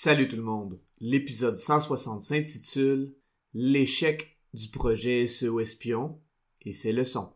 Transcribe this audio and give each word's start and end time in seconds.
Salut 0.00 0.28
tout 0.28 0.36
le 0.36 0.42
monde. 0.42 0.78
L'épisode 1.00 1.56
160 1.56 2.22
s'intitule 2.22 3.16
L'échec 3.52 4.38
du 4.54 4.68
projet 4.68 5.26
SEO 5.26 5.58
Espion 5.58 6.20
et 6.62 6.72
ses 6.72 6.92
leçons. 6.92 7.30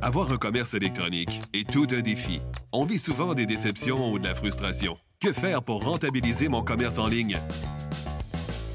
Avoir 0.00 0.32
un 0.32 0.38
commerce 0.38 0.72
électronique 0.72 1.42
est 1.52 1.70
tout 1.70 1.86
un 1.90 2.00
défi. 2.00 2.40
On 2.72 2.86
vit 2.86 2.98
souvent 2.98 3.34
des 3.34 3.44
déceptions 3.44 4.10
ou 4.10 4.18
de 4.18 4.24
la 4.24 4.34
frustration. 4.34 4.96
Que 5.20 5.34
faire 5.34 5.62
pour 5.62 5.84
rentabiliser 5.84 6.48
mon 6.48 6.62
commerce 6.62 6.96
en 6.96 7.08
ligne? 7.08 7.36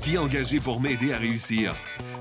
Qui 0.04 0.20
engager 0.20 0.60
pour 0.60 0.80
m'aider 0.80 1.12
à 1.12 1.18
réussir? 1.18 1.74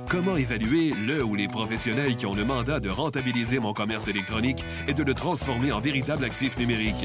Comment 0.08 0.38
évaluer 0.38 0.94
le 0.94 1.22
ou 1.22 1.34
les 1.34 1.46
professionnels 1.46 2.16
qui 2.16 2.24
ont 2.24 2.34
le 2.34 2.46
mandat 2.46 2.80
de 2.80 2.88
rentabiliser 2.88 3.58
mon 3.58 3.74
commerce 3.74 4.08
électronique 4.08 4.64
et 4.88 4.94
de 4.94 5.02
le 5.02 5.12
transformer 5.12 5.72
en 5.72 5.80
véritable 5.80 6.24
actif 6.24 6.56
numérique? 6.56 7.04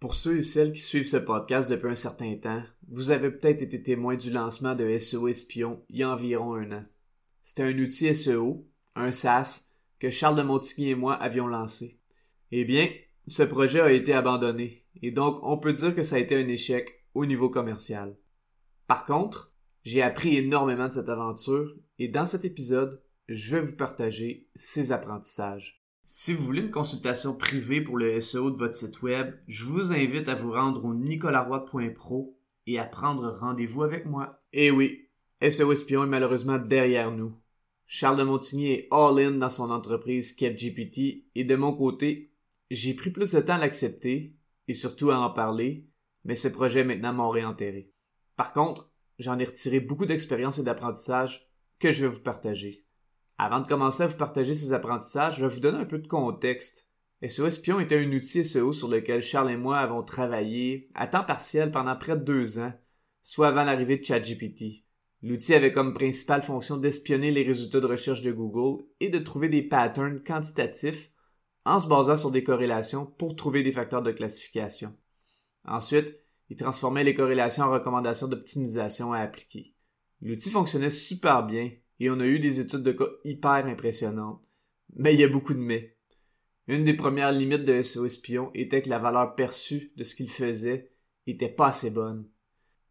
Pour 0.00 0.14
ceux 0.14 0.38
et 0.38 0.42
celles 0.42 0.72
qui 0.72 0.80
suivent 0.80 1.02
ce 1.02 1.16
podcast 1.16 1.68
depuis 1.68 1.88
un 1.88 1.96
certain 1.96 2.36
temps, 2.36 2.62
vous 2.86 3.10
avez 3.10 3.32
peut-être 3.32 3.62
été 3.62 3.82
témoin 3.82 4.14
du 4.14 4.30
lancement 4.30 4.76
de 4.76 4.96
SEO 4.96 5.26
Espion 5.26 5.82
il 5.88 5.98
y 5.98 6.02
a 6.04 6.10
environ 6.10 6.54
un 6.54 6.70
an. 6.70 6.84
C'était 7.42 7.64
un 7.64 7.76
outil 7.76 8.14
SEO, 8.14 8.64
un 8.94 9.10
SaaS, 9.10 9.72
que 9.98 10.10
Charles 10.10 10.36
de 10.36 10.42
Montigny 10.42 10.90
et 10.90 10.94
moi 10.94 11.14
avions 11.14 11.48
lancé. 11.48 11.98
Eh 12.52 12.64
bien, 12.64 12.88
ce 13.26 13.42
projet 13.42 13.80
a 13.80 13.90
été 13.90 14.12
abandonné, 14.12 14.84
et 15.02 15.10
donc 15.10 15.40
on 15.42 15.58
peut 15.58 15.72
dire 15.72 15.92
que 15.96 16.04
ça 16.04 16.14
a 16.14 16.20
été 16.20 16.36
un 16.36 16.46
échec 16.46 17.04
au 17.14 17.26
niveau 17.26 17.50
commercial. 17.50 18.16
Par 18.86 19.04
contre, 19.04 19.52
j'ai 19.82 20.02
appris 20.02 20.36
énormément 20.36 20.86
de 20.86 20.92
cette 20.92 21.08
aventure, 21.08 21.74
et 21.98 22.06
dans 22.06 22.24
cet 22.24 22.44
épisode, 22.44 23.02
je 23.28 23.56
vais 23.56 23.62
vous 23.62 23.76
partager 23.76 24.48
ces 24.54 24.92
apprentissages. 24.92 25.77
Si 26.10 26.32
vous 26.32 26.42
voulez 26.42 26.62
une 26.62 26.70
consultation 26.70 27.34
privée 27.34 27.82
pour 27.82 27.98
le 27.98 28.18
SEO 28.18 28.50
de 28.50 28.56
votre 28.56 28.72
site 28.72 29.02
web, 29.02 29.34
je 29.46 29.64
vous 29.64 29.92
invite 29.92 30.30
à 30.30 30.34
vous 30.34 30.50
rendre 30.50 30.86
au 30.86 30.94
nicolaroy.pro 30.94 32.34
et 32.66 32.78
à 32.78 32.86
prendre 32.86 33.28
rendez-vous 33.28 33.82
avec 33.82 34.06
moi. 34.06 34.42
Eh 34.54 34.70
oui, 34.70 35.10
SEO 35.46 35.70
Espion 35.70 36.04
est 36.04 36.06
malheureusement 36.06 36.56
derrière 36.56 37.10
nous. 37.10 37.34
Charles 37.84 38.16
de 38.16 38.22
Montigny 38.22 38.72
est 38.72 38.88
all-in 38.90 39.32
dans 39.32 39.50
son 39.50 39.70
entreprise 39.70 40.32
KevGPT 40.32 41.26
et 41.34 41.44
de 41.44 41.56
mon 41.56 41.74
côté, 41.74 42.32
j'ai 42.70 42.94
pris 42.94 43.10
plus 43.10 43.32
de 43.32 43.40
temps 43.40 43.56
à 43.56 43.58
l'accepter 43.58 44.34
et 44.66 44.72
surtout 44.72 45.10
à 45.10 45.18
en 45.18 45.28
parler, 45.28 45.90
mais 46.24 46.36
ce 46.36 46.48
projet 46.48 46.84
maintenant 46.84 47.12
mort 47.12 47.36
et 47.36 47.44
enterré. 47.44 47.92
Par 48.34 48.54
contre, 48.54 48.90
j'en 49.18 49.38
ai 49.38 49.44
retiré 49.44 49.78
beaucoup 49.78 50.06
d'expérience 50.06 50.58
et 50.58 50.62
d'apprentissage 50.62 51.50
que 51.78 51.90
je 51.90 52.06
vais 52.06 52.12
vous 52.14 52.22
partager. 52.22 52.87
Avant 53.40 53.60
de 53.60 53.68
commencer 53.68 54.02
à 54.02 54.08
vous 54.08 54.16
partager 54.16 54.52
ces 54.52 54.72
apprentissages, 54.72 55.36
je 55.36 55.46
vais 55.46 55.54
vous 55.54 55.60
donner 55.60 55.78
un 55.78 55.84
peu 55.84 56.00
de 56.00 56.08
contexte. 56.08 56.88
SEO 57.26 57.46
Espion 57.46 57.78
était 57.78 57.98
un 57.98 58.12
outil 58.12 58.44
SEO 58.44 58.72
sur 58.72 58.88
lequel 58.88 59.22
Charles 59.22 59.52
et 59.52 59.56
moi 59.56 59.78
avons 59.78 60.02
travaillé 60.02 60.88
à 60.96 61.06
temps 61.06 61.22
partiel 61.22 61.70
pendant 61.70 61.96
près 61.96 62.16
de 62.16 62.24
deux 62.24 62.58
ans, 62.58 62.72
soit 63.22 63.48
avant 63.48 63.62
l'arrivée 63.62 63.96
de 63.96 64.04
ChatGPT. 64.04 64.84
L'outil 65.22 65.54
avait 65.54 65.70
comme 65.70 65.94
principale 65.94 66.42
fonction 66.42 66.76
d'espionner 66.76 67.30
les 67.30 67.44
résultats 67.44 67.80
de 67.80 67.86
recherche 67.86 68.22
de 68.22 68.32
Google 68.32 68.84
et 68.98 69.08
de 69.08 69.18
trouver 69.18 69.48
des 69.48 69.62
patterns 69.62 70.20
quantitatifs 70.22 71.10
en 71.64 71.78
se 71.78 71.86
basant 71.86 72.16
sur 72.16 72.32
des 72.32 72.42
corrélations 72.42 73.06
pour 73.06 73.36
trouver 73.36 73.62
des 73.62 73.72
facteurs 73.72 74.02
de 74.02 74.10
classification. 74.10 74.96
Ensuite, 75.64 76.12
il 76.50 76.56
transformait 76.56 77.04
les 77.04 77.14
corrélations 77.14 77.64
en 77.64 77.70
recommandations 77.70 78.26
d'optimisation 78.26 79.12
à 79.12 79.18
appliquer. 79.18 79.74
L'outil 80.22 80.50
fonctionnait 80.50 80.90
super 80.90 81.46
bien 81.46 81.70
et 82.00 82.10
on 82.10 82.20
a 82.20 82.26
eu 82.26 82.38
des 82.38 82.60
études 82.60 82.82
de 82.82 82.92
cas 82.92 83.08
hyper 83.24 83.66
impressionnantes. 83.66 84.40
Mais 84.94 85.14
il 85.14 85.20
y 85.20 85.24
a 85.24 85.28
beaucoup 85.28 85.54
de 85.54 85.58
mais. 85.58 85.96
Une 86.66 86.84
des 86.84 86.94
premières 86.94 87.32
limites 87.32 87.64
de 87.64 87.82
SEO 87.82 88.04
Espion 88.04 88.50
était 88.54 88.82
que 88.82 88.90
la 88.90 88.98
valeur 88.98 89.34
perçue 89.34 89.92
de 89.96 90.04
ce 90.04 90.14
qu'il 90.14 90.28
faisait 90.28 90.92
était 91.26 91.48
pas 91.48 91.68
assez 91.68 91.90
bonne. 91.90 92.28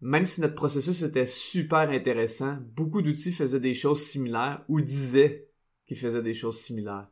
Même 0.01 0.25
si 0.25 0.41
notre 0.41 0.55
processus 0.55 1.01
était 1.01 1.27
super 1.27 1.89
intéressant, 1.89 2.57
beaucoup 2.75 3.01
d'outils 3.01 3.33
faisaient 3.33 3.59
des 3.59 3.73
choses 3.73 4.01
similaires 4.01 4.63
ou 4.67 4.81
disaient 4.81 5.49
qu'ils 5.85 5.97
faisaient 5.97 6.21
des 6.21 6.33
choses 6.33 6.59
similaires. 6.59 7.09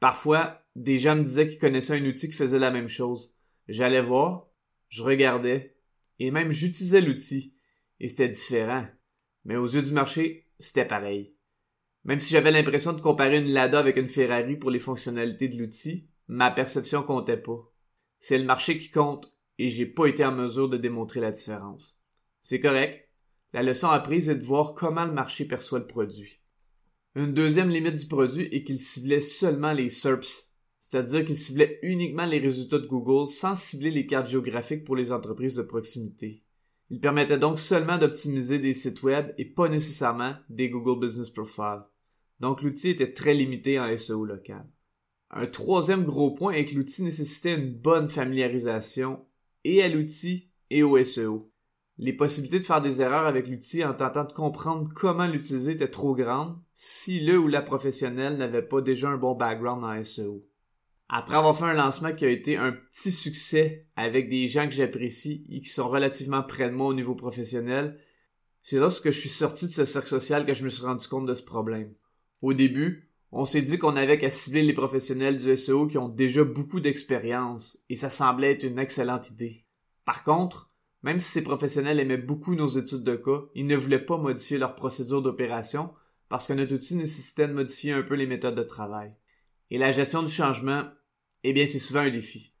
Parfois, 0.00 0.62
des 0.76 0.98
gens 0.98 1.16
me 1.16 1.24
disaient 1.24 1.48
qu'ils 1.48 1.58
connaissaient 1.58 1.98
un 1.98 2.04
outil 2.04 2.28
qui 2.28 2.36
faisait 2.36 2.58
la 2.58 2.70
même 2.70 2.88
chose. 2.88 3.34
J'allais 3.66 4.00
voir, 4.00 4.48
je 4.88 5.02
regardais, 5.02 5.76
et 6.18 6.30
même 6.30 6.52
j'utilisais 6.52 7.00
l'outil, 7.00 7.54
et 8.00 8.08
c'était 8.08 8.28
différent. 8.28 8.86
Mais 9.44 9.56
aux 9.56 9.66
yeux 9.66 9.82
du 9.82 9.92
marché, 9.92 10.47
c'était 10.58 10.84
pareil. 10.84 11.34
Même 12.04 12.18
si 12.18 12.30
j'avais 12.30 12.50
l'impression 12.50 12.92
de 12.92 13.00
comparer 13.00 13.38
une 13.38 13.52
Lada 13.52 13.78
avec 13.78 13.96
une 13.96 14.08
Ferrari 14.08 14.56
pour 14.56 14.70
les 14.70 14.78
fonctionnalités 14.78 15.48
de 15.48 15.58
l'outil, 15.58 16.08
ma 16.26 16.50
perception 16.50 17.02
comptait 17.02 17.36
pas. 17.36 17.72
C'est 18.20 18.38
le 18.38 18.44
marché 18.44 18.78
qui 18.78 18.90
compte 18.90 19.36
et 19.58 19.70
j'ai 19.70 19.86
pas 19.86 20.06
été 20.06 20.24
en 20.24 20.32
mesure 20.32 20.68
de 20.68 20.76
démontrer 20.76 21.20
la 21.20 21.32
différence. 21.32 22.00
C'est 22.40 22.60
correct. 22.60 23.08
La 23.52 23.62
leçon 23.62 23.88
apprise 23.88 24.28
est 24.28 24.36
de 24.36 24.44
voir 24.44 24.74
comment 24.74 25.04
le 25.04 25.12
marché 25.12 25.44
perçoit 25.44 25.78
le 25.78 25.86
produit. 25.86 26.40
Une 27.14 27.32
deuxième 27.32 27.70
limite 27.70 27.96
du 27.96 28.06
produit 28.06 28.44
est 28.52 28.62
qu'il 28.62 28.78
ciblait 28.78 29.20
seulement 29.20 29.72
les 29.72 29.90
SERPs, 29.90 30.52
c'est-à-dire 30.78 31.24
qu'il 31.24 31.36
ciblait 31.36 31.78
uniquement 31.82 32.26
les 32.26 32.38
résultats 32.38 32.78
de 32.78 32.86
Google 32.86 33.26
sans 33.26 33.56
cibler 33.56 33.90
les 33.90 34.06
cartes 34.06 34.28
géographiques 34.28 34.84
pour 34.84 34.96
les 34.96 35.12
entreprises 35.12 35.56
de 35.56 35.62
proximité. 35.62 36.44
Il 36.90 37.00
permettait 37.00 37.38
donc 37.38 37.58
seulement 37.58 37.98
d'optimiser 37.98 38.58
des 38.58 38.72
sites 38.74 39.02
web 39.02 39.34
et 39.36 39.44
pas 39.44 39.68
nécessairement 39.68 40.34
des 40.48 40.70
Google 40.70 41.00
Business 41.06 41.28
Profile. 41.28 41.82
Donc 42.40 42.62
l'outil 42.62 42.90
était 42.90 43.12
très 43.12 43.34
limité 43.34 43.78
en 43.78 43.94
SEO 43.96 44.24
local. 44.24 44.66
Un 45.30 45.46
troisième 45.46 46.04
gros 46.04 46.30
point 46.30 46.52
est 46.52 46.64
que 46.64 46.74
l'outil 46.74 47.02
nécessitait 47.02 47.56
une 47.56 47.74
bonne 47.74 48.08
familiarisation 48.08 49.26
et 49.64 49.82
à 49.82 49.88
l'outil 49.88 50.50
et 50.70 50.82
au 50.82 51.02
SEO. 51.04 51.52
Les 51.98 52.14
possibilités 52.14 52.60
de 52.60 52.64
faire 52.64 52.80
des 52.80 53.02
erreurs 53.02 53.26
avec 53.26 53.48
l'outil 53.48 53.84
en 53.84 53.92
tentant 53.92 54.24
de 54.24 54.32
comprendre 54.32 54.88
comment 54.94 55.26
l'utiliser 55.26 55.72
étaient 55.72 55.88
trop 55.88 56.14
grandes 56.14 56.56
si 56.72 57.20
le 57.20 57.38
ou 57.38 57.48
la 57.48 57.60
professionnelle 57.60 58.36
n'avait 58.36 58.62
pas 58.62 58.80
déjà 58.80 59.10
un 59.10 59.18
bon 59.18 59.34
background 59.34 59.84
en 59.84 60.02
SEO. 60.04 60.47
Après 61.10 61.36
avoir 61.36 61.56
fait 61.56 61.64
un 61.64 61.74
lancement 61.74 62.12
qui 62.12 62.26
a 62.26 62.30
été 62.30 62.56
un 62.56 62.72
petit 62.72 63.12
succès 63.12 63.86
avec 63.96 64.28
des 64.28 64.46
gens 64.46 64.68
que 64.68 64.74
j'apprécie 64.74 65.46
et 65.50 65.60
qui 65.60 65.68
sont 65.68 65.88
relativement 65.88 66.42
près 66.42 66.68
de 66.68 66.74
moi 66.74 66.88
au 66.88 66.94
niveau 66.94 67.14
professionnel, 67.14 67.98
c'est 68.60 68.76
lorsque 68.76 69.10
je 69.10 69.18
suis 69.18 69.30
sorti 69.30 69.66
de 69.68 69.72
ce 69.72 69.86
cercle 69.86 70.08
social 70.08 70.44
que 70.44 70.52
je 70.52 70.64
me 70.64 70.68
suis 70.68 70.84
rendu 70.84 71.08
compte 71.08 71.24
de 71.24 71.34
ce 71.34 71.42
problème. 71.42 71.94
Au 72.42 72.52
début, 72.52 73.08
on 73.32 73.46
s'est 73.46 73.62
dit 73.62 73.78
qu'on 73.78 73.96
avait 73.96 74.18
qu'à 74.18 74.30
cibler 74.30 74.62
les 74.62 74.74
professionnels 74.74 75.36
du 75.36 75.56
SEO 75.56 75.86
qui 75.86 75.96
ont 75.96 76.10
déjà 76.10 76.44
beaucoup 76.44 76.80
d'expérience, 76.80 77.78
et 77.88 77.96
ça 77.96 78.10
semblait 78.10 78.52
être 78.52 78.64
une 78.64 78.78
excellente 78.78 79.30
idée. 79.30 79.64
Par 80.04 80.22
contre, 80.22 80.70
même 81.02 81.20
si 81.20 81.30
ces 81.30 81.42
professionnels 81.42 82.00
aimaient 82.00 82.18
beaucoup 82.18 82.54
nos 82.54 82.68
études 82.68 83.04
de 83.04 83.16
cas, 83.16 83.44
ils 83.54 83.66
ne 83.66 83.76
voulaient 83.76 83.98
pas 84.04 84.18
modifier 84.18 84.58
leur 84.58 84.74
procédure 84.74 85.22
d'opération 85.22 85.90
parce 86.28 86.46
que 86.46 86.52
notre 86.52 86.74
outil 86.74 86.96
nécessitait 86.96 87.48
de 87.48 87.54
modifier 87.54 87.92
un 87.92 88.02
peu 88.02 88.14
les 88.14 88.26
méthodes 88.26 88.54
de 88.54 88.62
travail. 88.62 89.14
Et 89.70 89.78
la 89.78 89.90
gestion 89.90 90.22
du 90.22 90.30
changement 90.30 90.84
eh 91.50 91.52
bien, 91.52 91.66
c'est 91.66 91.78
souvent 91.78 92.00
un 92.00 92.10
défi. 92.10 92.52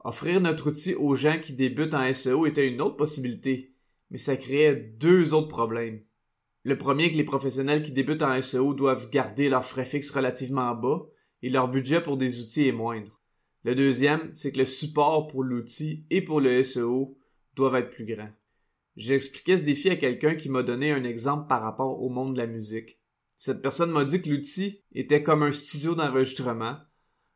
Offrir 0.00 0.40
notre 0.40 0.68
outil 0.68 0.94
aux 0.94 1.14
gens 1.14 1.38
qui 1.40 1.52
débutent 1.52 1.94
en 1.94 2.12
SEO 2.12 2.46
était 2.46 2.68
une 2.68 2.80
autre 2.80 2.96
possibilité, 2.96 3.74
mais 4.10 4.18
ça 4.18 4.36
créait 4.36 4.74
deux 4.74 5.32
autres 5.32 5.48
problèmes. 5.48 6.02
Le 6.64 6.78
premier 6.78 7.10
que 7.10 7.16
les 7.16 7.24
professionnels 7.24 7.82
qui 7.82 7.92
débutent 7.92 8.22
en 8.22 8.40
SEO 8.40 8.74
doivent 8.74 9.10
garder 9.10 9.48
leurs 9.48 9.64
frais 9.64 9.84
fixes 9.84 10.10
relativement 10.10 10.74
bas 10.74 11.06
et 11.42 11.50
leur 11.50 11.68
budget 11.68 12.02
pour 12.02 12.16
des 12.16 12.40
outils 12.40 12.68
est 12.68 12.72
moindre. 12.72 13.20
Le 13.64 13.74
deuxième, 13.74 14.30
c'est 14.34 14.52
que 14.52 14.58
le 14.58 14.64
support 14.64 15.28
pour 15.28 15.44
l'outil 15.44 16.04
et 16.10 16.22
pour 16.22 16.40
le 16.40 16.62
SEO 16.62 17.16
doivent 17.54 17.76
être 17.76 17.90
plus 17.90 18.04
grands. 18.04 18.32
J'ai 18.96 19.14
expliqué 19.14 19.56
ce 19.56 19.62
défi 19.62 19.88
à 19.88 19.96
quelqu'un 19.96 20.34
qui 20.34 20.48
m'a 20.48 20.62
donné 20.62 20.92
un 20.92 21.04
exemple 21.04 21.46
par 21.48 21.62
rapport 21.62 22.02
au 22.02 22.08
monde 22.08 22.34
de 22.34 22.38
la 22.38 22.46
musique. 22.46 22.98
Cette 23.36 23.62
personne 23.62 23.90
m'a 23.90 24.04
dit 24.04 24.20
que 24.20 24.28
l'outil 24.28 24.82
était 24.92 25.22
comme 25.22 25.42
un 25.42 25.52
studio 25.52 25.94
d'enregistrement, 25.94 26.76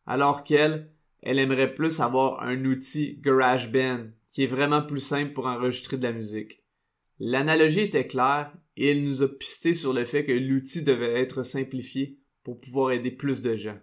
alors 0.04 0.42
qu'elle, 0.42 0.92
elle 1.28 1.40
aimerait 1.40 1.74
plus 1.74 1.98
avoir 1.98 2.40
un 2.44 2.64
outil 2.66 3.18
GarageBand 3.20 4.10
qui 4.30 4.44
est 4.44 4.46
vraiment 4.46 4.80
plus 4.80 5.00
simple 5.00 5.32
pour 5.32 5.46
enregistrer 5.46 5.96
de 5.96 6.04
la 6.04 6.12
musique. 6.12 6.62
L'analogie 7.18 7.80
était 7.80 8.06
claire 8.06 8.56
et 8.76 8.92
elle 8.92 9.02
nous 9.02 9.24
a 9.24 9.28
pisté 9.28 9.74
sur 9.74 9.92
le 9.92 10.04
fait 10.04 10.24
que 10.24 10.30
l'outil 10.30 10.84
devait 10.84 11.20
être 11.20 11.42
simplifié 11.42 12.20
pour 12.44 12.60
pouvoir 12.60 12.92
aider 12.92 13.10
plus 13.10 13.40
de 13.40 13.56
gens. 13.56 13.76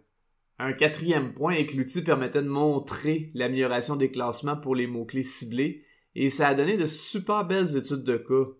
Un 0.57 0.71
quatrième 0.71 1.33
point 1.33 1.51
est 1.51 1.65
que 1.65 1.75
l'outil 1.75 2.01
permettait 2.01 2.43
de 2.43 2.47
montrer 2.47 3.29
l'amélioration 3.33 3.97
des 3.97 4.09
classements 4.09 4.55
pour 4.55 4.73
les 4.73 4.87
mots-clés 4.87 5.23
ciblés 5.23 5.83
et 6.15 6.29
ça 6.29 6.47
a 6.47 6.53
donné 6.53 6.77
de 6.77 6.85
super 6.85 7.45
belles 7.45 7.75
études 7.75 8.03
de 8.03 8.15
cas. 8.15 8.51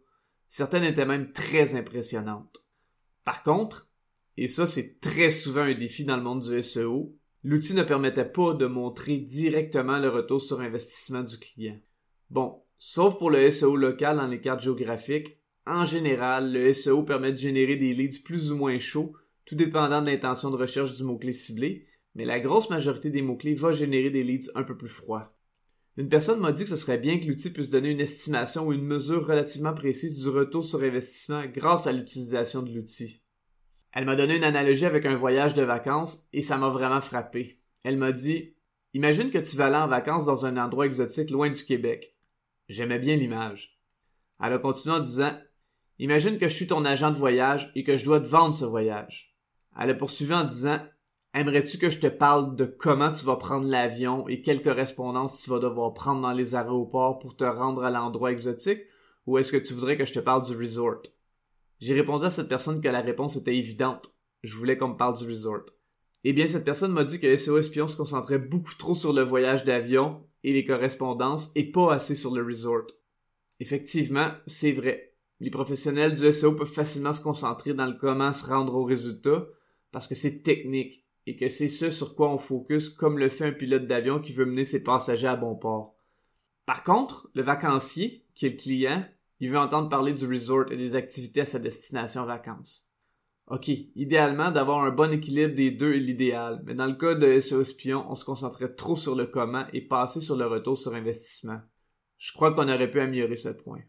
Certaines 0.50 0.83
étaient 0.83 1.06
même 1.06 1.31
très 1.31 1.75
impressionnantes. 1.75 2.65
Par 3.24 3.44
contre, 3.44 3.89
et 4.36 4.50
ça 4.50 4.65
c'est 4.65 5.00
très 5.00 5.29
souvent 5.29 5.62
un 5.62 5.74
défi 5.74 6.03
dans 6.03 6.18
le 6.18 6.24
monde 6.24 6.45
du 6.45 6.62
SEO, 6.62 7.18
l'outil 7.43 7.75
ne 7.75 7.83
permettait 7.83 8.25
pas 8.25 8.53
de 8.53 8.65
montrer 8.65 9.17
directement 9.17 9.99
le 9.99 10.09
retour 10.09 10.41
sur 10.41 10.61
investissement 10.61 11.23
du 11.23 11.37
client. 11.37 11.79
Bon, 12.29 12.61
sauf 12.77 13.17
pour 13.17 13.29
le 13.29 13.49
SEO 13.51 13.75
local 13.75 14.17
dans 14.17 14.27
les 14.27 14.39
cartes 14.39 14.61
géographiques, 14.61 15.37
en 15.65 15.85
général, 15.85 16.51
le 16.51 16.73
SEO 16.73 17.03
permet 17.03 17.31
de 17.31 17.37
générer 17.37 17.75
des 17.75 17.93
leads 17.93 18.23
plus 18.23 18.51
ou 18.51 18.57
moins 18.57 18.79
chauds, 18.79 19.13
tout 19.45 19.55
dépendant 19.55 20.01
de 20.01 20.07
l'intention 20.07 20.51
de 20.51 20.57
recherche 20.57 20.95
du 20.97 21.03
mot-clé 21.03 21.31
ciblé, 21.31 21.87
mais 22.15 22.25
la 22.25 22.39
grosse 22.39 22.69
majorité 22.69 23.09
des 23.09 23.21
mots-clés 23.21 23.55
va 23.55 23.73
générer 23.73 24.09
des 24.09 24.23
leads 24.23 24.51
un 24.55 24.63
peu 24.63 24.75
plus 24.75 24.89
froids. 24.89 25.37
Une 25.95 26.09
personne 26.09 26.39
m'a 26.39 26.51
dit 26.51 26.63
que 26.63 26.69
ce 26.69 26.75
serait 26.75 26.97
bien 26.97 27.19
que 27.19 27.27
l'outil 27.27 27.51
puisse 27.51 27.69
donner 27.69 27.91
une 27.91 27.99
estimation 27.99 28.65
ou 28.65 28.73
une 28.73 28.85
mesure 28.85 29.27
relativement 29.27 29.73
précise 29.73 30.19
du 30.19 30.29
retour 30.29 30.65
sur 30.65 30.81
investissement 30.81 31.43
grâce 31.53 31.87
à 31.87 31.91
l'utilisation 31.91 32.63
de 32.63 32.73
l'outil. 32.73 33.21
Elle 33.93 34.05
m'a 34.05 34.15
donné 34.15 34.37
une 34.37 34.43
analogie 34.43 34.87
avec 34.87 35.05
un 35.05 35.15
voyage 35.15 35.53
de 35.53 35.61
vacances 35.61 36.27
et 36.33 36.41
ça 36.41 36.57
m'a 36.57 36.69
vraiment 36.69 36.99
frappé. 36.99 37.59
Elle 37.83 37.97
m'a 37.97 38.11
dit 38.11 38.55
Imagine 38.95 39.29
que 39.29 39.37
tu 39.37 39.55
vas 39.55 39.67
aller 39.67 39.75
en 39.75 39.87
vacances 39.87 40.25
dans 40.25 40.47
un 40.47 40.57
endroit 40.57 40.87
exotique 40.87 41.29
loin 41.29 41.49
du 41.49 41.63
Québec. 41.63 42.15
J'aimais 42.69 42.97
bien 42.97 43.15
l'image. 43.15 43.79
Elle 44.41 44.53
a 44.53 44.57
continué 44.57 44.95
en 44.95 44.99
disant 44.99 45.31
Imagine 45.99 46.39
que 46.39 46.47
je 46.47 46.55
suis 46.55 46.67
ton 46.67 46.85
agent 46.85 47.11
de 47.11 47.17
voyage 47.17 47.71
et 47.75 47.83
que 47.83 47.95
je 47.95 48.03
dois 48.03 48.19
te 48.19 48.27
vendre 48.27 48.55
ce 48.55 48.65
voyage. 48.65 49.35
Elle 49.79 49.91
a 49.91 49.93
poursuivi 49.93 50.33
en 50.33 50.43
disant 50.43 50.79
Aimerais-tu 51.35 51.77
que 51.77 51.91
je 51.91 51.99
te 51.99 52.07
parle 52.07 52.55
de 52.55 52.65
comment 52.65 53.11
tu 53.11 53.25
vas 53.25 53.35
prendre 53.35 53.67
l'avion 53.67 54.27
et 54.27 54.41
quelle 54.41 54.63
correspondance 54.63 55.41
tu 55.41 55.51
vas 55.51 55.59
devoir 55.59 55.93
prendre 55.93 56.21
dans 56.21 56.31
les 56.31 56.55
aéroports 56.55 57.19
pour 57.19 57.35
te 57.35 57.43
rendre 57.43 57.83
à 57.83 57.91
l'endroit 57.91 58.31
exotique 58.31 58.81
ou 59.27 59.37
est-ce 59.37 59.51
que 59.51 59.57
tu 59.57 59.73
voudrais 59.73 59.97
que 59.97 60.05
je 60.05 60.13
te 60.13 60.19
parle 60.19 60.43
du 60.43 60.55
resort? 60.55 61.03
J'ai 61.83 61.95
répondu 61.95 62.24
à 62.24 62.30
cette 62.30 62.47
personne 62.47 62.80
que 62.80 62.88
la 62.88 63.01
réponse 63.01 63.35
était 63.35 63.57
évidente. 63.57 64.15
Je 64.41 64.56
voulais 64.56 64.77
qu'on 64.77 64.88
me 64.88 64.95
parle 64.95 65.18
du 65.18 65.27
resort. 65.27 65.65
Eh 66.24 66.31
bien, 66.31 66.47
cette 66.47 66.63
personne 66.63 66.94
m'a 66.94 67.03
dit 67.03 67.19
que 67.19 67.35
SEO 67.35 67.57
Espion 67.57 67.88
se 67.88 67.97
concentrait 67.97 68.39
beaucoup 68.39 68.74
trop 68.75 68.94
sur 68.94 69.12
le 69.12 69.21
voyage 69.21 69.65
d'avion 69.65 70.25
et 70.45 70.53
les 70.53 70.63
correspondances 70.63 71.51
et 71.56 71.69
pas 71.69 71.94
assez 71.94 72.15
sur 72.15 72.33
le 72.33 72.41
resort. 72.41 72.88
Effectivement, 73.59 74.27
c'est 74.47 74.71
vrai. 74.71 75.13
Les 75.41 75.50
professionnels 75.50 76.13
du 76.13 76.31
SEO 76.31 76.53
peuvent 76.53 76.71
facilement 76.71 77.12
se 77.12 77.19
concentrer 77.19 77.74
dans 77.74 77.88
le 77.88 77.97
comment 78.00 78.31
se 78.31 78.45
rendre 78.45 78.75
au 78.75 78.86
résultat 78.86 79.45
parce 79.91 80.07
que 80.07 80.15
c'est 80.15 80.41
technique 80.41 81.03
et 81.27 81.36
que 81.36 81.50
c'est 81.50 81.68
ce 81.68 81.89
sur 81.89 82.15
quoi 82.15 82.33
on 82.33 82.38
focus 82.38 82.88
comme 82.88 83.19
le 83.19 83.27
fait 83.27 83.47
un 83.47 83.51
pilote 83.51 83.88
d'avion 83.88 84.21
qui 84.21 84.31
veut 84.31 84.45
mener 84.45 84.63
ses 84.63 84.83
passagers 84.83 85.27
à 85.27 85.36
bon 85.36 85.57
port. 85.57 85.97
Par 86.65 86.83
contre, 86.83 87.29
le 87.36 87.44
vacancier, 87.44 88.24
qui 88.36 88.45
est 88.45 88.51
le 88.51 88.56
client, 88.56 89.06
il 89.43 89.49
veut 89.49 89.59
entendre 89.59 89.89
parler 89.89 90.13
du 90.13 90.25
resort 90.25 90.71
et 90.71 90.77
des 90.77 90.95
activités 90.95 91.41
à 91.41 91.45
sa 91.45 91.59
destination 91.59 92.25
vacances. 92.25 92.89
Ok, 93.47 93.67
idéalement, 93.67 94.51
d'avoir 94.51 94.85
un 94.85 94.91
bon 94.91 95.11
équilibre 95.11 95.53
des 95.53 95.69
deux 95.69 95.95
est 95.95 95.99
l'idéal, 95.99 96.61
mais 96.63 96.75
dans 96.75 96.85
le 96.85 96.93
cas 96.93 97.13
de 97.13 97.41
SEO 97.41 97.65
Spion, 97.65 98.05
on 98.09 98.15
se 98.15 98.23
concentrait 98.23 98.73
trop 98.73 98.95
sur 98.95 99.15
le 99.15 99.25
comment 99.25 99.65
et 99.73 99.81
passer 99.81 100.21
sur 100.21 100.37
le 100.37 100.47
retour 100.47 100.77
sur 100.77 100.93
investissement. 100.93 101.59
Je 102.17 102.31
crois 102.31 102.53
qu'on 102.53 102.69
aurait 102.69 102.89
pu 102.89 103.01
améliorer 103.01 103.35
ce 103.35 103.49
point. 103.49 103.81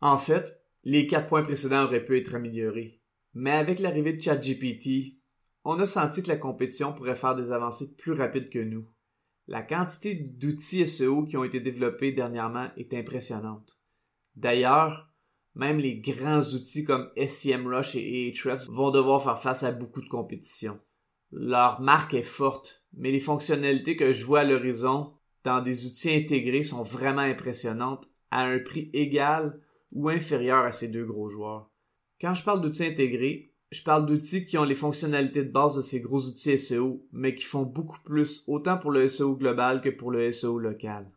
En 0.00 0.16
fait, 0.16 0.62
les 0.84 1.08
quatre 1.08 1.26
points 1.26 1.42
précédents 1.42 1.86
auraient 1.86 2.04
pu 2.04 2.16
être 2.16 2.36
améliorés. 2.36 3.02
Mais 3.34 3.50
avec 3.50 3.80
l'arrivée 3.80 4.12
de 4.12 4.22
ChatGPT, 4.22 5.18
on 5.64 5.80
a 5.80 5.86
senti 5.86 6.22
que 6.22 6.28
la 6.28 6.36
compétition 6.36 6.92
pourrait 6.92 7.16
faire 7.16 7.34
des 7.34 7.50
avancées 7.50 7.96
plus 7.96 8.12
rapides 8.12 8.48
que 8.48 8.60
nous. 8.60 8.88
La 9.48 9.62
quantité 9.62 10.14
d'outils 10.14 10.86
SEO 10.86 11.24
qui 11.24 11.36
ont 11.36 11.42
été 11.42 11.58
développés 11.58 12.12
dernièrement 12.12 12.68
est 12.76 12.94
impressionnante. 12.94 13.77
D'ailleurs, 14.38 15.08
même 15.56 15.80
les 15.80 15.96
grands 15.96 16.42
outils 16.54 16.84
comme 16.84 17.10
SEMrush 17.16 17.96
et 17.96 18.32
Ahrefs 18.32 18.68
vont 18.68 18.92
devoir 18.92 19.20
faire 19.20 19.42
face 19.42 19.64
à 19.64 19.72
beaucoup 19.72 20.00
de 20.00 20.08
compétition. 20.08 20.78
Leur 21.32 21.80
marque 21.80 22.14
est 22.14 22.22
forte, 22.22 22.84
mais 22.92 23.10
les 23.10 23.18
fonctionnalités 23.18 23.96
que 23.96 24.12
je 24.12 24.24
vois 24.24 24.40
à 24.40 24.44
l'horizon 24.44 25.12
dans 25.42 25.60
des 25.60 25.86
outils 25.86 26.14
intégrés 26.14 26.62
sont 26.62 26.82
vraiment 26.82 27.22
impressionnantes 27.22 28.06
à 28.30 28.44
un 28.44 28.60
prix 28.60 28.88
égal 28.92 29.60
ou 29.90 30.08
inférieur 30.08 30.64
à 30.64 30.70
ces 30.70 30.86
deux 30.86 31.04
gros 31.04 31.28
joueurs. 31.28 31.68
Quand 32.20 32.34
je 32.34 32.44
parle 32.44 32.60
d'outils 32.60 32.86
intégrés, 32.86 33.52
je 33.72 33.82
parle 33.82 34.06
d'outils 34.06 34.46
qui 34.46 34.56
ont 34.56 34.64
les 34.64 34.76
fonctionnalités 34.76 35.44
de 35.44 35.50
base 35.50 35.74
de 35.74 35.80
ces 35.80 36.00
gros 36.00 36.24
outils 36.26 36.56
SEO, 36.56 37.04
mais 37.10 37.34
qui 37.34 37.44
font 37.44 37.64
beaucoup 37.64 38.00
plus 38.04 38.44
autant 38.46 38.78
pour 38.78 38.92
le 38.92 39.08
SEO 39.08 39.36
global 39.36 39.80
que 39.80 39.90
pour 39.90 40.12
le 40.12 40.30
SEO 40.30 40.60
local. 40.60 41.10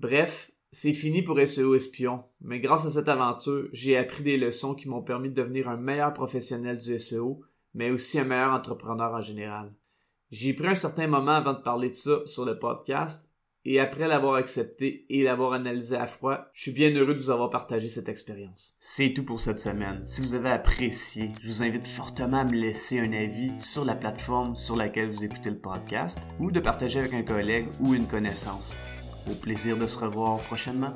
Bref, 0.00 0.50
c'est 0.76 0.92
fini 0.92 1.22
pour 1.22 1.40
SEO 1.40 1.74
Espion, 1.74 2.22
mais 2.42 2.60
grâce 2.60 2.84
à 2.84 2.90
cette 2.90 3.08
aventure, 3.08 3.66
j'ai 3.72 3.96
appris 3.96 4.22
des 4.22 4.36
leçons 4.36 4.74
qui 4.74 4.90
m'ont 4.90 5.00
permis 5.00 5.30
de 5.30 5.34
devenir 5.34 5.70
un 5.70 5.78
meilleur 5.78 6.12
professionnel 6.12 6.76
du 6.76 6.98
SEO, 6.98 7.40
mais 7.72 7.88
aussi 7.88 8.18
un 8.18 8.24
meilleur 8.24 8.52
entrepreneur 8.52 9.14
en 9.14 9.22
général. 9.22 9.72
J'ai 10.30 10.52
pris 10.52 10.68
un 10.68 10.74
certain 10.74 11.06
moment 11.06 11.30
avant 11.30 11.54
de 11.54 11.62
parler 11.62 11.88
de 11.88 11.94
ça 11.94 12.20
sur 12.26 12.44
le 12.44 12.58
podcast, 12.58 13.30
et 13.64 13.80
après 13.80 14.06
l'avoir 14.06 14.34
accepté 14.34 15.06
et 15.08 15.22
l'avoir 15.22 15.54
analysé 15.54 15.96
à 15.96 16.06
froid, 16.06 16.44
je 16.52 16.64
suis 16.64 16.72
bien 16.72 16.90
heureux 16.90 17.14
de 17.14 17.20
vous 17.20 17.30
avoir 17.30 17.48
partagé 17.48 17.88
cette 17.88 18.10
expérience. 18.10 18.76
C'est 18.78 19.14
tout 19.14 19.24
pour 19.24 19.40
cette 19.40 19.58
semaine. 19.58 20.04
Si 20.04 20.20
vous 20.20 20.34
avez 20.34 20.50
apprécié, 20.50 21.32
je 21.40 21.48
vous 21.48 21.62
invite 21.62 21.86
fortement 21.86 22.40
à 22.40 22.44
me 22.44 22.52
laisser 22.52 23.00
un 23.00 23.14
avis 23.14 23.50
sur 23.58 23.86
la 23.86 23.94
plateforme 23.94 24.56
sur 24.56 24.76
laquelle 24.76 25.08
vous 25.08 25.24
écoutez 25.24 25.48
le 25.48 25.58
podcast 25.58 26.28
ou 26.38 26.50
de 26.50 26.60
partager 26.60 26.98
avec 26.98 27.14
un 27.14 27.22
collègue 27.22 27.68
ou 27.80 27.94
une 27.94 28.06
connaissance. 28.06 28.76
Au 29.28 29.34
plaisir 29.34 29.76
de 29.76 29.86
se 29.86 29.98
revoir 29.98 30.38
prochainement. 30.38 30.94